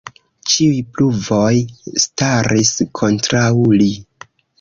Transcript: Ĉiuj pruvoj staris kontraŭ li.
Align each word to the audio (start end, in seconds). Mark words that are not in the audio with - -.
Ĉiuj 0.51 0.77
pruvoj 0.95 1.51
staris 2.05 2.71
kontraŭ 3.01 3.45
li. 3.83 3.91